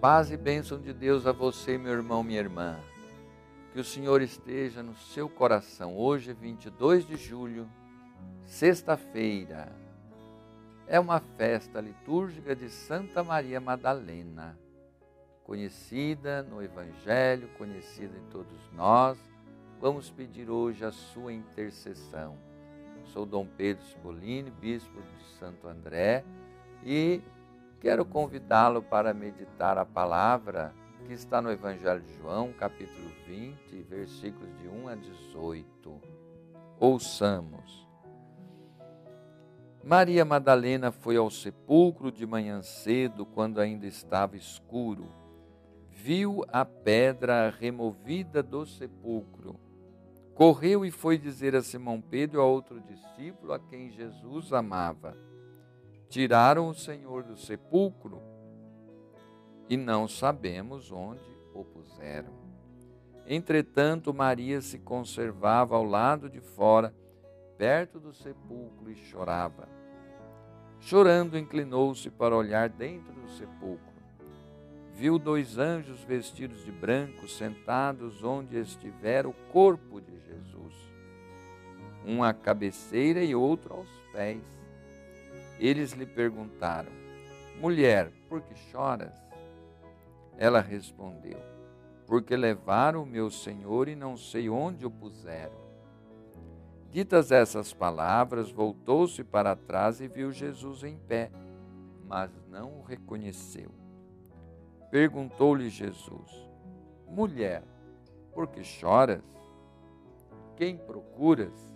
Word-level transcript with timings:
Paz 0.00 0.30
e 0.30 0.36
bênção 0.38 0.80
de 0.80 0.94
Deus 0.94 1.26
a 1.26 1.32
você, 1.32 1.76
meu 1.76 1.92
irmão, 1.92 2.22
minha 2.22 2.40
irmã. 2.40 2.80
Que 3.70 3.80
o 3.80 3.84
Senhor 3.84 4.22
esteja 4.22 4.82
no 4.82 4.96
seu 4.96 5.28
coração. 5.28 5.94
Hoje, 5.94 6.32
22 6.32 7.06
de 7.06 7.16
julho, 7.16 7.68
sexta-feira. 8.46 9.70
É 10.86 10.98
uma 10.98 11.20
festa 11.20 11.82
litúrgica 11.82 12.56
de 12.56 12.70
Santa 12.70 13.22
Maria 13.22 13.60
Madalena, 13.60 14.58
conhecida 15.44 16.42
no 16.44 16.62
Evangelho, 16.62 17.50
conhecida 17.58 18.16
em 18.16 18.24
todos 18.30 18.72
nós. 18.72 19.18
Vamos 19.82 20.08
pedir 20.08 20.48
hoje 20.48 20.82
a 20.82 20.92
sua 20.92 21.30
intercessão. 21.30 22.38
Sou 23.12 23.26
Dom 23.26 23.46
Pedro 23.46 23.84
Spolini, 23.84 24.50
bispo 24.50 24.98
de 24.98 25.24
Santo 25.38 25.68
André, 25.68 26.24
e 26.82 27.20
Quero 27.80 28.04
convidá-lo 28.04 28.82
para 28.82 29.14
meditar 29.14 29.78
a 29.78 29.86
palavra 29.86 30.74
que 31.06 31.14
está 31.14 31.40
no 31.40 31.50
Evangelho 31.50 32.02
de 32.02 32.14
João, 32.18 32.52
capítulo 32.52 33.08
20, 33.26 33.82
versículos 33.88 34.54
de 34.58 34.68
1 34.68 34.88
a 34.88 34.94
18. 34.94 36.00
Ouçamos. 36.78 37.88
Maria 39.82 40.26
Madalena 40.26 40.92
foi 40.92 41.16
ao 41.16 41.30
sepulcro 41.30 42.12
de 42.12 42.26
manhã 42.26 42.60
cedo, 42.60 43.24
quando 43.24 43.58
ainda 43.58 43.86
estava 43.86 44.36
escuro. 44.36 45.08
Viu 45.88 46.44
a 46.52 46.66
pedra 46.66 47.48
removida 47.48 48.42
do 48.42 48.66
sepulcro. 48.66 49.58
Correu 50.34 50.84
e 50.84 50.90
foi 50.90 51.16
dizer 51.16 51.56
a 51.56 51.62
Simão 51.62 51.98
Pedro 51.98 52.42
a 52.42 52.44
outro 52.44 52.78
discípulo 52.78 53.54
a 53.54 53.58
quem 53.58 53.90
Jesus 53.90 54.52
amava 54.52 55.16
Tiraram 56.10 56.68
o 56.68 56.74
Senhor 56.74 57.22
do 57.22 57.36
sepulcro 57.36 58.20
e 59.68 59.76
não 59.76 60.08
sabemos 60.08 60.90
onde 60.90 61.22
o 61.54 61.64
puseram. 61.64 62.32
Entretanto, 63.24 64.12
Maria 64.12 64.60
se 64.60 64.76
conservava 64.80 65.76
ao 65.76 65.84
lado 65.84 66.28
de 66.28 66.40
fora, 66.40 66.92
perto 67.56 68.00
do 68.00 68.12
sepulcro, 68.12 68.90
e 68.90 68.96
chorava. 68.96 69.68
Chorando, 70.80 71.38
inclinou-se 71.38 72.10
para 72.10 72.36
olhar 72.36 72.68
dentro 72.68 73.12
do 73.12 73.28
sepulcro. 73.28 73.88
Viu 74.92 75.16
dois 75.16 75.58
anjos 75.58 76.02
vestidos 76.02 76.64
de 76.64 76.72
branco 76.72 77.28
sentados 77.28 78.24
onde 78.24 78.56
estivera 78.56 79.28
o 79.28 79.34
corpo 79.52 80.00
de 80.00 80.18
Jesus, 80.26 80.74
um 82.04 82.24
à 82.24 82.34
cabeceira 82.34 83.22
e 83.22 83.32
outro 83.32 83.74
aos 83.74 83.90
pés. 84.12 84.59
Eles 85.60 85.92
lhe 85.92 86.06
perguntaram: 86.06 86.90
Mulher, 87.60 88.10
por 88.30 88.40
que 88.40 88.54
choras? 88.72 89.12
Ela 90.38 90.60
respondeu: 90.60 91.38
Porque 92.06 92.34
levaram 92.34 93.02
o 93.02 93.06
meu 93.06 93.30
senhor 93.30 93.86
e 93.86 93.94
não 93.94 94.16
sei 94.16 94.48
onde 94.48 94.86
o 94.86 94.90
puseram. 94.90 95.60
Ditas 96.90 97.30
essas 97.30 97.74
palavras, 97.74 98.50
voltou-se 98.50 99.22
para 99.22 99.54
trás 99.54 100.00
e 100.00 100.08
viu 100.08 100.32
Jesus 100.32 100.82
em 100.82 100.96
pé, 100.96 101.30
mas 102.08 102.30
não 102.48 102.80
o 102.80 102.82
reconheceu. 102.82 103.70
Perguntou-lhe 104.90 105.68
Jesus: 105.68 106.48
Mulher, 107.06 107.62
por 108.32 108.48
que 108.48 108.64
choras? 108.64 109.22
Quem 110.56 110.78
procuras? 110.78 111.70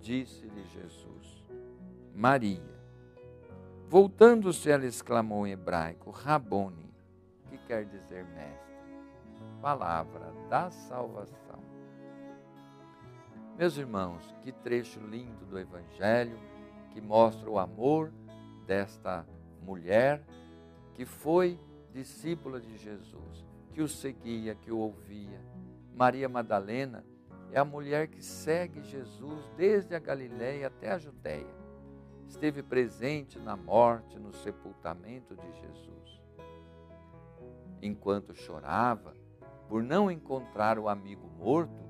Disse-lhe 0.00 0.64
Jesus: 0.68 1.44
Maria. 2.14 2.75
Voltando-se, 3.88 4.68
ela 4.68 4.84
exclamou 4.84 5.46
em 5.46 5.52
hebraico, 5.52 6.10
Rabone, 6.10 6.92
que 7.48 7.56
quer 7.56 7.84
dizer 7.84 8.24
mestre. 8.24 8.74
Palavra 9.62 10.32
da 10.50 10.70
salvação. 10.70 11.62
Meus 13.56 13.76
irmãos, 13.76 14.34
que 14.42 14.50
trecho 14.50 14.98
lindo 15.00 15.46
do 15.46 15.58
Evangelho 15.58 16.36
que 16.90 17.00
mostra 17.00 17.48
o 17.48 17.60
amor 17.60 18.12
desta 18.66 19.24
mulher 19.62 20.24
que 20.94 21.04
foi 21.04 21.58
discípula 21.92 22.60
de 22.60 22.76
Jesus, 22.76 23.46
que 23.72 23.82
o 23.82 23.88
seguia, 23.88 24.56
que 24.56 24.72
o 24.72 24.78
ouvia. 24.78 25.40
Maria 25.94 26.28
Madalena 26.28 27.04
é 27.52 27.60
a 27.60 27.64
mulher 27.64 28.08
que 28.08 28.22
segue 28.22 28.82
Jesus 28.82 29.48
desde 29.56 29.94
a 29.94 30.00
Galiléia 30.00 30.66
até 30.66 30.90
a 30.90 30.98
Judéia 30.98 31.65
esteve 32.28 32.62
presente 32.62 33.38
na 33.38 33.56
morte, 33.56 34.18
no 34.18 34.32
sepultamento 34.32 35.34
de 35.36 35.52
Jesus. 35.52 36.20
Enquanto 37.80 38.34
chorava 38.34 39.14
por 39.68 39.82
não 39.82 40.10
encontrar 40.10 40.78
o 40.78 40.88
amigo 40.88 41.28
morto, 41.38 41.84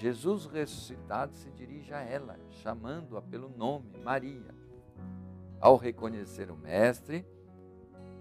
Jesus 0.00 0.46
ressuscitado 0.46 1.34
se 1.34 1.50
dirige 1.50 1.92
a 1.92 2.00
ela, 2.00 2.38
chamando-a 2.50 3.22
pelo 3.22 3.48
nome 3.48 3.96
Maria. 4.02 4.54
Ao 5.60 5.76
reconhecer 5.76 6.50
o 6.50 6.56
Mestre, 6.56 7.24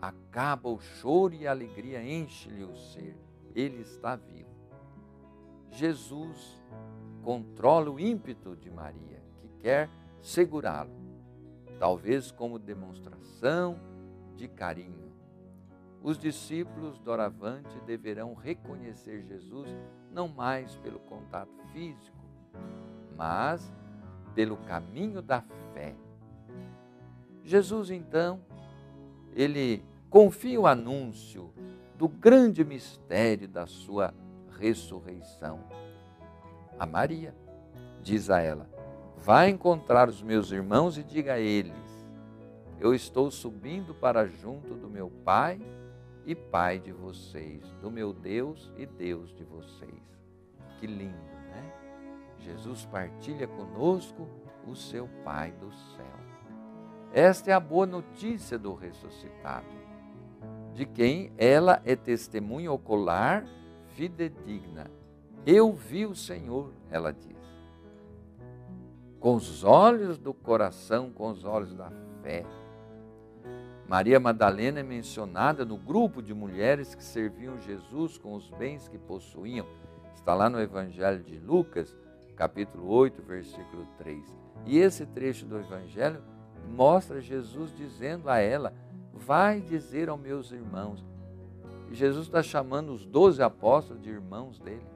acaba 0.00 0.68
o 0.68 0.78
choro 0.78 1.34
e 1.34 1.46
a 1.46 1.50
alegria 1.50 2.02
enche-lhe 2.02 2.64
o 2.64 2.76
ser. 2.76 3.16
Ele 3.54 3.80
está 3.80 4.16
vivo. 4.16 4.50
Jesus 5.70 6.62
controla 7.22 7.90
o 7.90 7.98
ímpeto 7.98 8.54
de 8.54 8.70
Maria, 8.70 9.22
que 9.40 9.48
quer 9.60 9.88
segurá-lo 10.20 11.03
talvez 11.78 12.30
como 12.30 12.58
demonstração 12.58 13.78
de 14.36 14.48
carinho. 14.48 15.12
Os 16.02 16.18
discípulos 16.18 16.98
doravante 16.98 17.80
deverão 17.86 18.34
reconhecer 18.34 19.24
Jesus 19.24 19.68
não 20.10 20.28
mais 20.28 20.76
pelo 20.76 20.98
contato 21.00 21.56
físico, 21.72 22.16
mas 23.16 23.72
pelo 24.34 24.56
caminho 24.58 25.22
da 25.22 25.42
fé. 25.72 25.94
Jesus, 27.42 27.90
então, 27.90 28.40
ele 29.34 29.82
confia 30.10 30.60
o 30.60 30.66
anúncio 30.66 31.52
do 31.96 32.08
grande 32.08 32.64
mistério 32.64 33.48
da 33.48 33.66
sua 33.66 34.12
ressurreição 34.58 35.60
a 36.78 36.86
Maria. 36.86 37.34
Diz 38.02 38.30
a 38.30 38.40
ela: 38.40 38.68
Vá 39.24 39.48
encontrar 39.48 40.06
os 40.10 40.20
meus 40.20 40.52
irmãos 40.52 40.98
e 40.98 41.02
diga 41.02 41.32
a 41.32 41.40
eles: 41.40 41.72
Eu 42.78 42.94
estou 42.94 43.30
subindo 43.30 43.94
para 43.94 44.26
junto 44.26 44.74
do 44.74 44.86
meu 44.86 45.10
Pai 45.24 45.58
e 46.26 46.34
Pai 46.34 46.78
de 46.78 46.92
vocês, 46.92 47.64
do 47.80 47.90
meu 47.90 48.12
Deus 48.12 48.70
e 48.76 48.84
Deus 48.84 49.34
de 49.34 49.42
vocês. 49.42 50.20
Que 50.78 50.86
lindo, 50.86 51.16
né? 51.48 51.72
Jesus 52.38 52.84
partilha 52.84 53.48
conosco 53.48 54.28
o 54.66 54.76
seu 54.76 55.08
Pai 55.24 55.52
do 55.52 55.72
céu. 55.72 56.04
Esta 57.10 57.50
é 57.50 57.54
a 57.54 57.60
boa 57.60 57.86
notícia 57.86 58.58
do 58.58 58.74
ressuscitado, 58.74 59.64
de 60.74 60.84
quem 60.84 61.32
ela 61.38 61.80
é 61.86 61.96
testemunha 61.96 62.70
ocular 62.70 63.46
fidedigna. 63.94 64.90
Eu 65.46 65.72
vi 65.72 66.04
o 66.04 66.14
Senhor, 66.14 66.74
ela 66.90 67.10
diz 67.10 67.43
com 69.24 69.36
os 69.36 69.64
olhos 69.64 70.18
do 70.18 70.34
coração, 70.34 71.10
com 71.10 71.30
os 71.30 71.46
olhos 71.46 71.72
da 71.72 71.90
fé. 72.22 72.44
Maria 73.88 74.20
Madalena 74.20 74.80
é 74.80 74.82
mencionada 74.82 75.64
no 75.64 75.78
grupo 75.78 76.20
de 76.20 76.34
mulheres 76.34 76.94
que 76.94 77.02
serviam 77.02 77.58
Jesus 77.58 78.18
com 78.18 78.34
os 78.34 78.50
bens 78.50 78.86
que 78.86 78.98
possuíam. 78.98 79.66
Está 80.14 80.34
lá 80.34 80.50
no 80.50 80.60
Evangelho 80.60 81.22
de 81.22 81.38
Lucas, 81.38 81.96
capítulo 82.36 82.86
8, 82.86 83.22
versículo 83.22 83.86
3. 83.96 84.22
E 84.66 84.76
esse 84.76 85.06
trecho 85.06 85.46
do 85.46 85.58
Evangelho 85.58 86.22
mostra 86.68 87.18
Jesus 87.18 87.74
dizendo 87.74 88.28
a 88.28 88.36
ela: 88.40 88.74
Vai 89.10 89.58
dizer 89.58 90.10
aos 90.10 90.20
meus 90.20 90.52
irmãos. 90.52 91.02
E 91.90 91.94
Jesus 91.94 92.26
está 92.26 92.42
chamando 92.42 92.92
os 92.92 93.06
doze 93.06 93.42
apóstolos 93.42 94.02
de 94.02 94.10
irmãos 94.10 94.58
dele, 94.58 94.86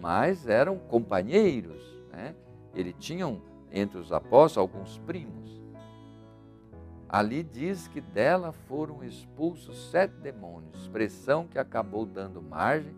mas 0.00 0.48
eram 0.48 0.76
companheiros, 0.76 1.80
né? 2.10 2.34
Ele 2.74 2.92
tinha 2.92 3.26
entre 3.70 3.98
os 3.98 4.12
apóstolos 4.12 4.58
alguns 4.58 4.98
primos. 4.98 5.60
Ali 7.08 7.42
diz 7.42 7.88
que 7.88 8.00
dela 8.00 8.52
foram 8.52 9.02
expulsos 9.02 9.90
sete 9.90 10.14
demônios, 10.14 10.80
expressão 10.82 11.46
que 11.46 11.58
acabou 11.58 12.06
dando 12.06 12.40
margem 12.40 12.94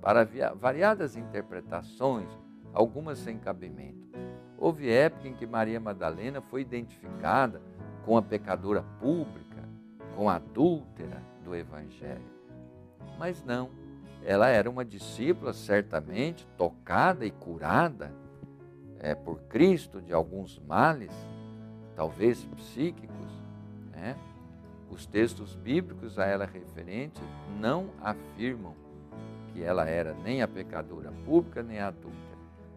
para 0.00 0.28
variadas 0.54 1.16
interpretações, 1.16 2.28
algumas 2.72 3.18
sem 3.18 3.36
cabimento. 3.36 4.08
Houve 4.56 4.88
época 4.90 5.26
em 5.26 5.34
que 5.34 5.46
Maria 5.46 5.80
Madalena 5.80 6.40
foi 6.40 6.60
identificada 6.60 7.60
com 8.04 8.16
a 8.16 8.22
pecadora 8.22 8.82
pública, 9.00 9.68
com 10.14 10.28
a 10.28 10.36
adúltera 10.36 11.20
do 11.44 11.54
Evangelho. 11.54 12.38
Mas 13.18 13.44
não, 13.44 13.70
ela 14.24 14.48
era 14.48 14.70
uma 14.70 14.84
discípula 14.84 15.52
certamente 15.52 16.46
tocada 16.56 17.26
e 17.26 17.30
curada 17.30 18.12
é, 19.00 19.14
por 19.14 19.40
Cristo 19.42 20.00
de 20.00 20.12
alguns 20.12 20.58
males, 20.60 21.12
talvez 21.94 22.44
psíquicos, 22.56 23.32
né? 23.92 24.16
Os 24.90 25.06
textos 25.06 25.54
bíblicos 25.54 26.18
a 26.18 26.24
ela 26.24 26.46
referente 26.46 27.20
não 27.60 27.90
afirmam 28.00 28.74
que 29.52 29.62
ela 29.62 29.88
era 29.88 30.14
nem 30.14 30.42
a 30.42 30.48
pecadora 30.48 31.12
pública 31.24 31.62
nem 31.62 31.78
a 31.78 31.88
adulta, 31.88 32.16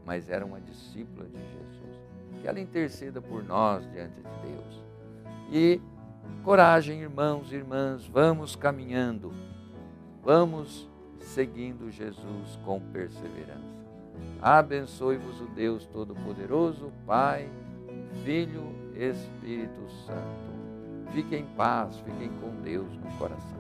mas 0.06 0.30
era 0.30 0.46
uma 0.46 0.60
discípula 0.60 1.26
de 1.28 1.38
Jesus. 1.38 2.02
Que 2.42 2.48
ela 2.48 2.60
interceda 2.60 3.22
por 3.22 3.44
nós 3.44 3.90
diante 3.92 4.16
de 4.16 4.22
Deus. 4.22 4.84
E 5.52 5.82
coragem, 6.44 7.02
irmãos 7.02 7.52
e 7.52 7.56
irmãs, 7.56 8.06
vamos 8.08 8.56
caminhando, 8.56 9.32
vamos 10.24 10.90
seguindo 11.20 11.92
Jesus 11.92 12.60
com 12.66 12.80
perseverança. 12.80 13.81
Abençoe-vos 14.42 15.40
o 15.40 15.46
Deus 15.50 15.86
Todo-Poderoso, 15.86 16.92
Pai, 17.06 17.48
Filho, 18.24 18.74
Espírito 18.96 19.88
Santo. 20.06 21.12
Fiquem 21.14 21.42
em 21.42 21.46
paz, 21.56 21.98
fiquem 21.98 22.30
com 22.40 22.50
Deus 22.64 22.92
no 22.98 23.12
coração. 23.20 23.60